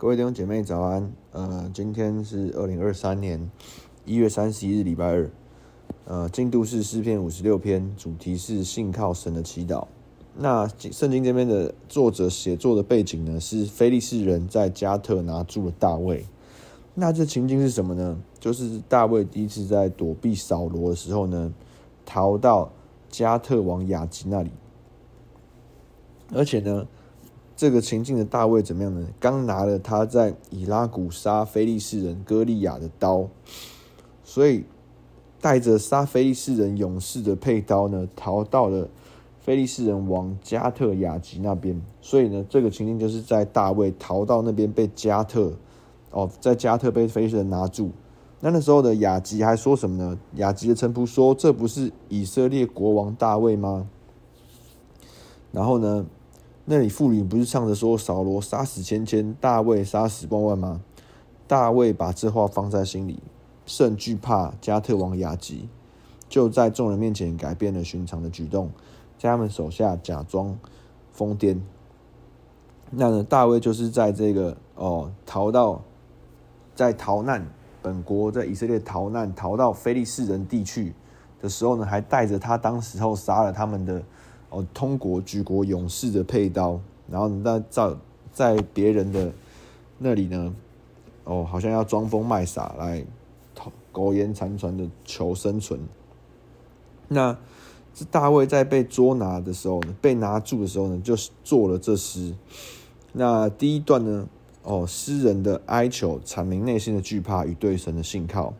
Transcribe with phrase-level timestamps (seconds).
[0.00, 3.50] 各位弟兄姐妹早安，呃，今天是二零二三年
[4.06, 5.30] 一月三十一日礼拜二，
[6.06, 9.86] 呃，进度是诗篇五十六篇，主题是信靠神的祈祷。
[10.34, 16.24] 那圣经这边的作者写作的背景呢，是非利士人在加特拿住了大卫。
[16.94, 18.18] 那这情境是什么呢？
[18.38, 21.52] 就是大卫第一次在躲避扫罗的时候呢，
[22.06, 22.72] 逃到
[23.10, 24.50] 加特王雅吉那里，
[26.32, 26.88] 而且呢。
[27.60, 29.06] 这个情境的大卫怎么样呢？
[29.20, 33.28] 刚拿了他在以拉谷杀非利士人歌利亚的刀，
[34.24, 34.64] 所以
[35.42, 38.88] 带着杀非利士人勇士的佩刀呢，逃到了
[39.40, 41.78] 非利士人王加特亚吉那边。
[42.00, 45.52] 所以呢，这个情境就是在大卫逃到那边被加特
[46.12, 47.90] 哦，在加特被非利士人拿住。
[48.40, 50.18] 那那时候的雅吉还说什么呢？
[50.36, 53.86] 雅吉的臣仆说：“这不是以色列国王大卫吗？”
[55.52, 56.06] 然后呢？
[56.72, 60.80] 那里妇女不是唱着说：“扫罗杀死千千，大卫杀死万万吗？”
[61.48, 63.20] 大卫把这话放在心里，
[63.66, 65.68] 甚惧怕加特王亚吉，
[66.28, 68.70] 就在众人面前改变了寻常的举动，
[69.18, 70.56] 在他们手下假装
[71.10, 71.58] 疯癫。
[72.92, 75.82] 那呢，大卫就是在这个哦，逃到
[76.76, 77.44] 在逃难
[77.82, 80.94] 本国，在以色列逃难，逃到非利士人地区
[81.42, 84.00] 的时候呢，还带着他当时候杀了他们的。
[84.50, 87.94] 哦，通国举国勇士的佩刀，然后那在
[88.32, 89.32] 在别人的
[89.98, 90.54] 那里呢，
[91.22, 93.04] 哦，好像要装疯卖傻来
[93.92, 95.80] 苟延残喘的求生存。
[97.06, 97.36] 那
[97.94, 102.34] 这大卫在被捉拿的时候呢，被拿住的时候呢，就做了这诗。
[103.12, 104.28] 那第一段呢，
[104.62, 108.54] 哦，诗人的哀求，阐明内心的惧怕与对神的信靠。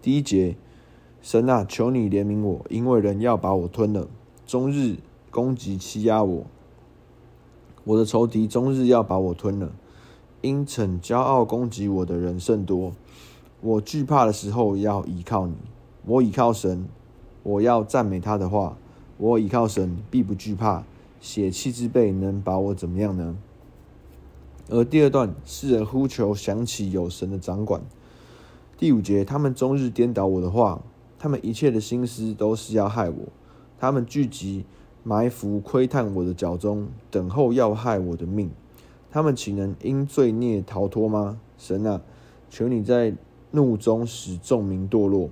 [0.00, 0.56] 第一节，
[1.20, 4.08] 神啊，求你怜悯我，因为人要把我吞了，
[4.46, 4.96] 终日。
[5.38, 6.46] 攻击欺压我，
[7.84, 9.70] 我的仇敌终日要把我吞了。
[10.40, 12.92] 因逞骄傲攻击我的人甚多。
[13.60, 15.54] 我惧怕的时候要倚靠你，
[16.04, 16.88] 我倚靠神，
[17.44, 18.76] 我要赞美他的话。
[19.16, 20.82] 我倚靠神，必不惧怕。
[21.20, 23.36] 血气之辈能把我怎么样呢？
[24.68, 27.80] 而第二段，世人呼求想起有神的掌管。
[28.76, 30.82] 第五节，他们终日颠倒我的话，
[31.16, 33.28] 他们一切的心思都是要害我，
[33.78, 34.64] 他们聚集。
[35.02, 38.50] 埋伏窥探我的脚踪，等候要害我的命。
[39.10, 41.40] 他们岂能因罪孽逃脱吗？
[41.56, 42.02] 神啊，
[42.50, 43.14] 求你在
[43.52, 45.30] 怒中使众民堕落。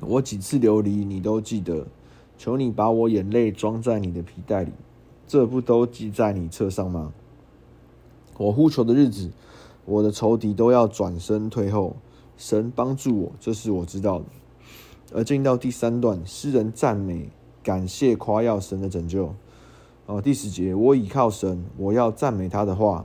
[0.00, 1.86] 我几次流离，你都记得。
[2.36, 4.70] 求你把我眼泪装在你的皮袋里，
[5.26, 7.12] 这不都记在你册上吗？
[8.36, 9.30] 我呼求的日子，
[9.84, 11.96] 我的仇敌都要转身退后。
[12.36, 14.24] 神帮助我，这是我知道的。
[15.12, 17.28] 而进到第三段，诗人赞美。
[17.68, 19.34] 感谢夸耀神的拯救。
[20.06, 23.04] 哦，第十节，我倚靠神，我要赞美他的话。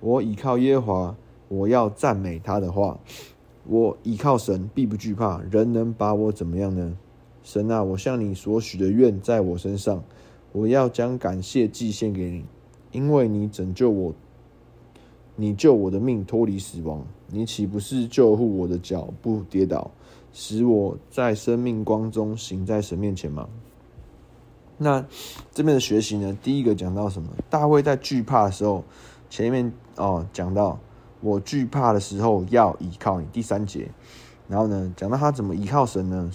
[0.00, 1.16] 我倚靠耶和华，
[1.46, 2.98] 我要赞美他的话。
[3.68, 5.40] 我倚靠神，必不惧怕。
[5.48, 6.96] 人能把我怎么样呢？
[7.44, 10.02] 神啊，我向你所许的愿在我身上，
[10.50, 12.44] 我要将感谢祭献给你，
[12.90, 14.12] 因为你拯救我，
[15.36, 17.06] 你救我的命脱离死亡。
[17.28, 19.88] 你岂不是救护我的脚不跌倒，
[20.32, 23.48] 使我在生命光中行在神面前吗？
[24.82, 25.04] 那
[25.52, 27.28] 这边的学习呢，第一个讲到什么？
[27.50, 28.82] 大卫在惧怕的时候，
[29.28, 30.78] 前面哦讲到
[31.20, 33.90] 我惧怕的时候要倚靠你，第三节，
[34.48, 36.30] 然后呢讲到他怎么倚靠神呢？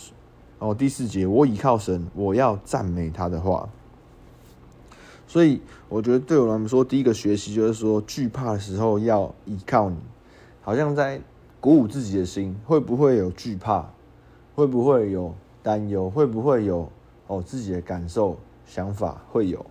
[0.60, 3.68] 哦，第四节我倚靠神，我要赞美他的话。
[5.26, 9.98] 所以我觉得对我来说，第一个学习就是说，惧怕的时候要倚靠你，
[10.62, 11.20] 好像在
[11.60, 13.90] 鼓舞自己的心，会不会有惧怕？
[14.54, 16.12] 会不会有担忧？
[16.12, 16.88] 会不会有？
[17.28, 18.38] 哦，自己的感受、
[18.68, 19.66] 想法会有，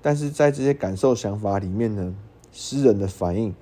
[0.00, 2.14] 但是在这些感受、想法里面呢，
[2.52, 3.52] 诗人的反应，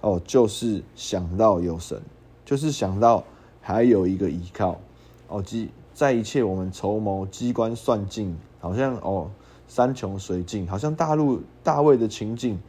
[0.00, 2.02] 哦，就是想到有神，
[2.44, 3.22] 就是想到
[3.60, 4.80] 还有一个依靠，
[5.28, 9.30] 哦，即在一切我们筹谋、机关算尽，好像哦
[9.68, 12.60] 山穷水尽，好像大陆大卫的情境，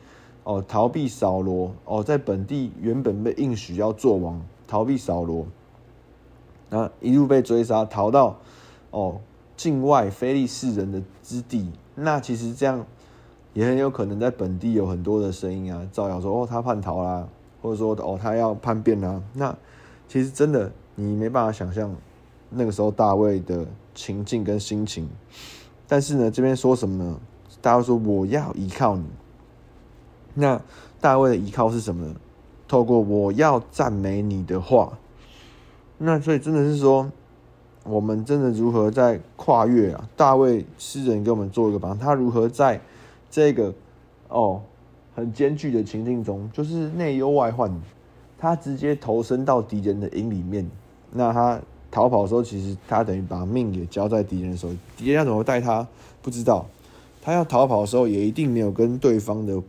[0.44, 5.48] 哦，逃避扫罗，哦，在本地原本被应许要做王，逃避扫罗，
[6.70, 8.38] 那一路被追杀，逃到
[8.92, 9.20] 哦。
[9.56, 12.86] 境外非利士人的之地，那其实这样
[13.54, 17.28] 也很有可能在本地有很多的声音啊，造谣说哦他叛逃啦，
[17.62, 19.22] 或者说哦他要叛变啦。
[19.34, 19.56] 那
[20.08, 21.96] 其实真的你没办法想象
[22.50, 25.08] 那个时候大卫的情境跟心情。
[25.88, 27.20] 但是呢，这边说什么呢？
[27.62, 29.06] 大卫说我要依靠你。
[30.34, 30.60] 那
[31.00, 32.16] 大卫的依靠是什么呢？
[32.68, 34.98] 透过我要赞美你的话。
[36.00, 37.12] 那所以真的是说。
[37.84, 40.10] 我们真的如何在跨越啊？
[40.16, 42.80] 大卫诗人给我们做一个榜样，他如何在
[43.30, 43.74] 这个
[44.30, 44.62] 哦
[45.16, 47.72] 很艰巨的情境中，就是内忧外患，
[48.38, 50.70] 他直接投身到敌人的营里面。
[51.12, 51.60] 那他
[51.92, 55.88] 逃跑的时候，其实他等于把命也交在敌人的手里，敌人要怎么带他
[56.22, 56.66] 不知道。
[57.22, 59.62] 他要逃跑的时候，也一定没有跟对方的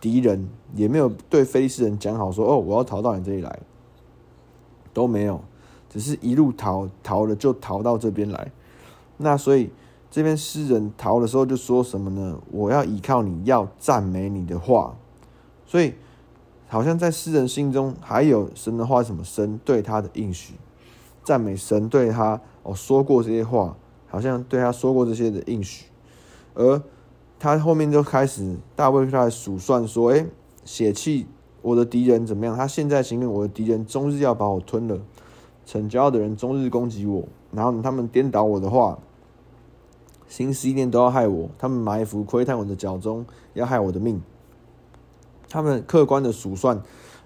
[0.00, 3.58] 敌人，也没有对非利士人讲好说：“哦，我要逃到你这里来。”
[4.94, 5.40] 都没有，
[5.92, 8.50] 只是一路逃，逃了就逃到这边来。
[9.18, 9.70] 那所以
[10.10, 12.40] 这边诗人逃的时候就说什么呢？
[12.50, 14.96] 我要依靠你，要赞美你的话。
[15.66, 15.92] 所以
[16.66, 20.54] 好像在诗人心中还有神的话，什么神对他的应许。
[21.22, 23.76] 赞美神对他哦说过这些话，
[24.08, 25.86] 好像对他说过这些的应许，
[26.54, 26.82] 而
[27.38, 30.26] 他后面就开始大卫开始数算说：“诶，
[30.64, 31.26] 血气
[31.60, 32.56] 我的敌人怎么样？
[32.56, 34.98] 他现在行令我的敌人终日要把我吞了，
[35.64, 38.98] 逞骄傲的人终日攻击我，然后他们颠倒我的话，
[40.28, 43.24] 心思意念都要害我，他们埋伏窥探我的脚踪，
[43.54, 44.20] 要害我的命。
[45.48, 46.82] 他们客观的数算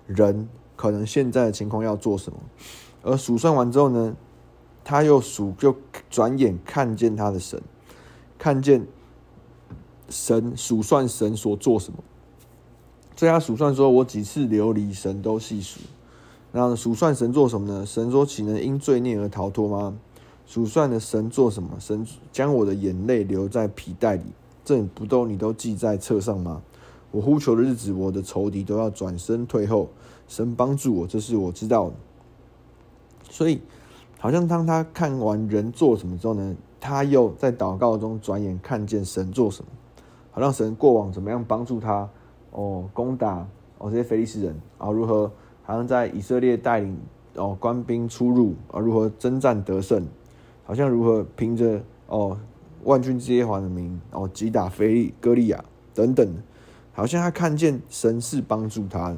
[0.07, 2.39] 人可能现在的情况要做什么。”
[3.03, 4.17] 而数算完之后呢，
[4.83, 5.77] 他又数，就
[6.11, 7.63] 转眼看见他的神，
[8.37, 8.85] 看见
[10.09, 12.01] 神数算神所做什么。
[13.15, 15.81] 在他数算说：“我几次流离，神都细数。”
[16.57, 17.85] 然后数算神做什么呢？
[17.85, 19.95] 神说：“岂能因罪孽而逃脱吗？”
[20.47, 21.69] 数算的神做什么？
[21.79, 24.23] 神将我的眼泪留在皮带里，
[24.65, 26.63] 这不都你都记在册上吗？
[27.11, 29.91] 我呼求的日子，我的仇敌都要转身退后。
[30.29, 31.97] 神帮助我，这是我知道的。
[33.29, 33.61] 所以，
[34.19, 39.69] 好像当他看完人做什么之后呢，他又在祷告中转眼看见神做什么，
[40.31, 42.09] 好像神过往怎么样帮助他
[42.53, 45.31] 哦，攻打哦这些非利士人啊，如何
[45.67, 46.97] 好像在以色列带领
[47.35, 50.07] 哦官兵出入啊，如何征战得胜，
[50.65, 52.39] 好像如何凭着哦
[52.85, 56.35] 万军之耶和华的名哦击打非利哥利亚等等，
[56.95, 59.15] 好像他看见神是帮助他，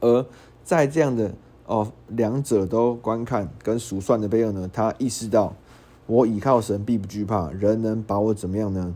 [0.00, 0.24] 而
[0.62, 1.34] 在这样的。
[1.66, 5.54] 哦，两者都观看跟数算的背后呢，他意识到，
[6.06, 8.94] 我倚靠神必不惧怕，人能把我怎么样呢？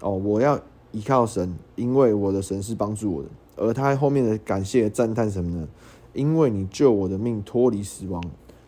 [0.00, 0.58] 哦，我要
[0.90, 3.28] 倚靠神，因为我的神是帮助我的。
[3.58, 5.68] 而他后面的感谢赞叹什么呢？
[6.14, 8.22] 因为你救我的命脱离死亡，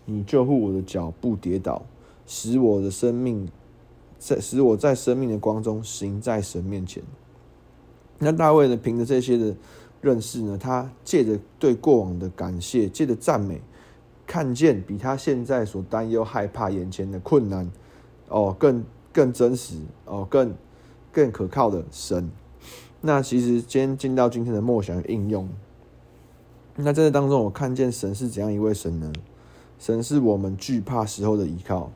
[0.05, 1.83] 你救护我的脚不跌倒，
[2.27, 3.49] 使我的生命
[4.19, 7.03] 在使我在生命的光中行在神面前。
[8.19, 9.57] 那大卫呢，凭着这些的。
[10.03, 13.61] 认识呢，他借着对过往的感谢，借着赞美，
[14.27, 17.71] 看见比他现在所担忧、害怕眼前的困难，
[18.29, 18.83] 哦，更
[19.13, 19.75] 更真实，
[20.07, 20.55] 哦，更
[21.13, 22.31] 更可靠的神。
[23.02, 25.49] 那其实今天进到今天的默想应用，
[26.76, 29.11] 那在这当中，我看见神是怎样一位神呢？
[29.79, 31.91] 神是我们惧怕时候的依靠。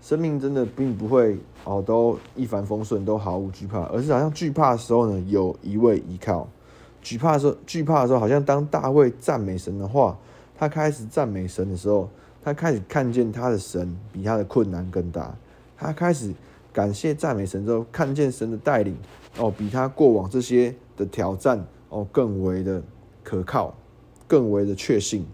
[0.00, 6.48] 生命真的并不会哦，都一帆风顺，都毫无惧怕，而是好像惧怕的时候呢，有一位依靠。
[7.02, 10.16] 惧怕的时候，惧怕的时候，好像当大卫赞美神的话，
[10.56, 12.08] 他开始赞美神的时候，
[12.42, 15.34] 他开始看见他的神比他的困难更大。
[15.76, 16.32] 他开始
[16.72, 18.96] 感谢赞美神之后，看见神的带领
[19.38, 22.82] 哦，比他过往这些的挑战哦更为的
[23.22, 23.74] 可靠，
[24.26, 25.26] 更为的确信。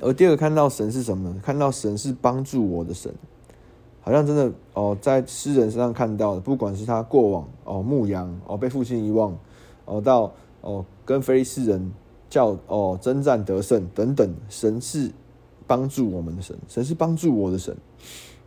[0.00, 1.40] 而第二个看到神是什么呢？
[1.42, 3.12] 看到神是帮助我的神，
[4.00, 9.36] 好像真的哦，在诗人身上看到的，不管是他过往哦牧羊哦被父亲遗忘。
[9.86, 11.92] 哦，到哦，跟非利士人
[12.28, 15.10] 叫哦征战得胜等等，神是
[15.66, 17.76] 帮助我们的神，神是帮助我的神。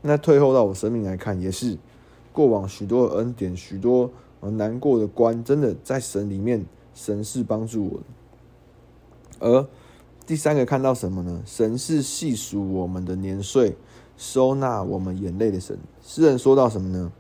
[0.02, 1.78] 那退后到我生命来看，也是
[2.34, 4.12] 过往许多的恩典，许多
[4.42, 9.48] 难过的关，真的在神里面，神是帮助我的。
[9.48, 9.68] 而
[10.26, 11.42] 第三个看到什么呢？
[11.46, 13.78] 神是细数我们的年岁，
[14.18, 15.78] 收纳我们眼泪的神。
[16.02, 17.12] 诗人说到什么呢？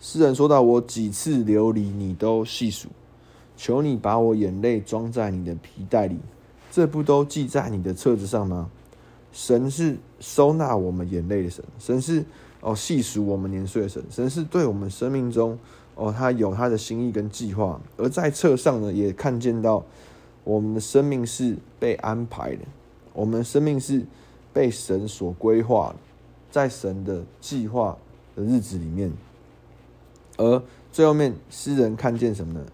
[0.00, 2.88] 诗人说到我几次流离，你都细数。
[3.56, 6.18] 求你把我眼泪装在你的皮袋里，
[6.70, 8.70] 这不都记在你的册子上吗？
[9.32, 12.24] 神是收纳我们眼泪的神，神是
[12.60, 15.58] 哦细数我们年岁的神，神是对我们生命中
[15.94, 19.84] 哦他有他的心意跟计划，而在册上呢也看见到
[20.44, 22.62] 我们的生命是被安排的，
[23.12, 24.04] 我们的生命是
[24.52, 25.94] 被神所规划，
[26.50, 27.96] 在神的计划
[28.34, 29.12] 的日子里面，
[30.36, 32.66] 而最后面诗人看见什么呢？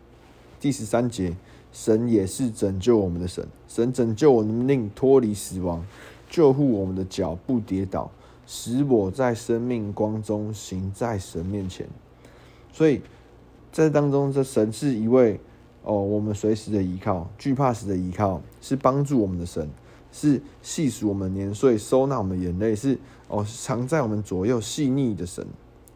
[0.61, 1.37] 第十三节，
[1.73, 5.85] 神也是拯救我们的神，神拯救我们令脱离死亡，
[6.31, 8.11] 救护我们的脚不跌倒，
[8.47, 11.89] 使我在生命光中行在神面前。
[12.73, 13.01] 所以
[13.73, 15.41] 在当中，这神是一位
[15.83, 19.69] 哦，我们随时的依靠，惧怕时的依靠，是帮助我们的神，
[20.13, 22.99] 是细数我们年岁，收纳我们眼泪，是
[23.29, 25.47] 哦藏在我们左右细腻的神。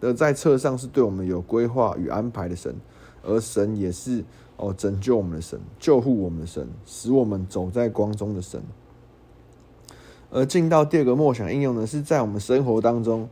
[0.00, 2.75] 而在册上是对我们有规划与安排的神，
[3.23, 4.25] 而神也是。
[4.61, 8.61] 哦，拯救我们的神，救护我们的神，使我们走在光中的神。
[10.30, 13.28] 而进到第二个默想应用呢，是在我们生活当中。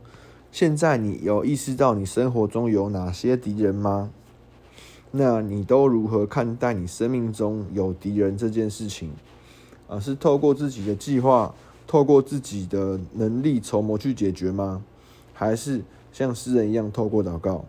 [0.51, 4.09] 现在你有意识到你生活中有哪些敌人吗？
[5.11, 9.11] 那你都如何看待你生命中有敌人这件事情？
[9.87, 11.53] 啊，是透过自己的计划，
[11.85, 14.83] 透过自己的能力筹谋去解决吗？
[15.33, 17.63] 还是像诗人一样透过祷告？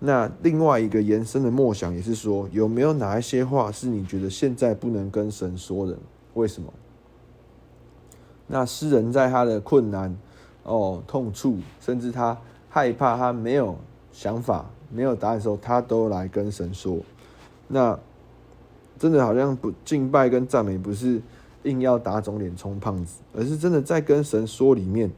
[0.00, 5.96] 那另外一个延伸的默想也是说，有没有哪一些话是你觉得现在不能跟神说的？
[6.34, 6.72] 为什么？
[8.54, 10.14] 那诗人在他的困难、
[10.62, 12.36] 哦痛处，甚至他
[12.68, 13.74] 害怕、他没有
[14.12, 16.98] 想法、没有答案的时候，他都来跟神说。
[17.66, 17.98] 那
[18.98, 21.22] 真的好像不敬拜跟赞美，不是
[21.62, 25.10] 硬要打肿脸充胖子，而是真的在跟神说里面，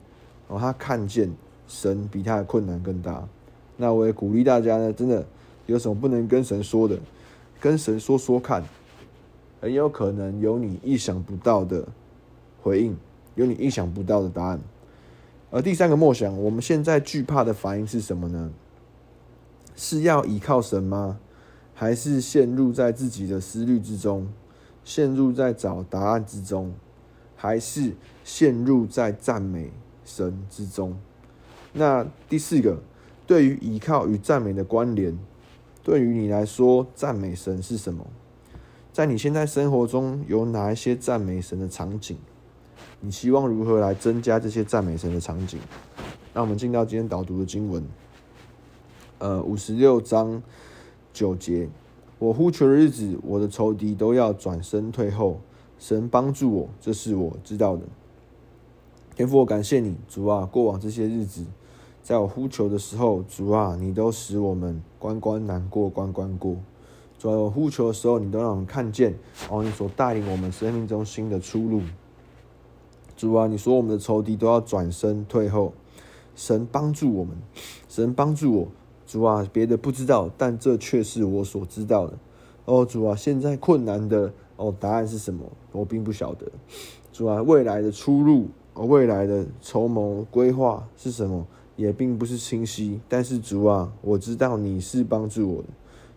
[0.46, 1.28] 哦，他看见
[1.66, 3.26] 神比他的困难更大。
[3.76, 5.26] 那我也鼓励大家呢，真的
[5.66, 6.96] 有什么不能跟神说的，
[7.58, 8.62] 跟神说说看，
[9.60, 11.84] 很有可能有你意想不到的
[12.62, 12.96] 回应，
[13.34, 14.60] 有你意想不到的答案。
[15.50, 18.50] 而第三个默想，我们现在惧怕的反应是什么呢？
[19.76, 21.18] 是要依靠神吗？
[21.74, 24.28] 还是陷入在自己的思虑之中，
[24.84, 26.72] 陷入在找答案之中，
[27.36, 29.70] 还是陷入在赞美
[30.04, 30.96] 神之中？
[31.72, 32.82] 那第四个。
[33.26, 35.18] 对于依靠与赞美的关联，
[35.82, 38.06] 对于你来说，赞美神是什么？
[38.92, 42.18] 在你现在生活中有哪一些赞美神的场景？
[43.00, 45.58] 你希望如何来增加这些赞美神的场景？
[46.32, 47.84] 那我们进到今天导读的经文，
[49.18, 50.42] 呃，五十六章
[51.12, 51.68] 九节：
[52.18, 55.40] 我呼求的日子，我的仇敌都要转身退后。
[55.76, 57.82] 神帮助我，这是我知道的。
[59.14, 61.44] 天父，我感谢你，主啊，过往这些日子。
[62.02, 66.56] 在我呼求的时候，主啊，你都使我们关关难过关关过。
[67.18, 69.14] 在我呼求的时候，你都让我们看见
[69.50, 71.82] 哦，你所带领我们生命中新的出路。
[73.24, 75.72] 主啊，你说我们的仇敌都要转身退后，
[76.36, 77.34] 神帮助我们，
[77.88, 78.68] 神帮助我。
[79.06, 82.12] 主啊，别的不知道，但这却是我所知道的。
[82.66, 85.42] 哦，主啊，现在困难的哦答案是什么？
[85.72, 86.46] 我并不晓得。
[87.14, 91.46] 主啊，未来的出路，哦，未来的筹谋规划是什么？
[91.76, 95.68] 也并不是清晰，但是主啊，我知道你是帮助我的，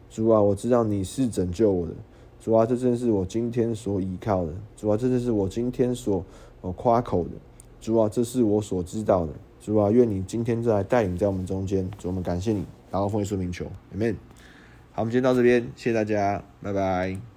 [0.09, 1.93] 主啊，我知道你是拯救我的，
[2.41, 6.23] 主啊，这正是我今天所依靠的，主啊，这正是我今天所
[6.74, 7.31] 夸口的，
[7.79, 14.15] 主啊，这是我所知道的，主啊，愿你今天再来带领在我们中间，主，我们感谢你，然后奉耶稣名求，Amen。
[14.93, 17.37] 好，我们今天到这边，谢谢大家，拜拜。